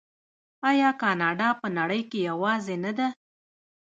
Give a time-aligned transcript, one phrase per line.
[0.69, 3.07] آیا کاناډا په نړۍ کې یوازې نه ده؟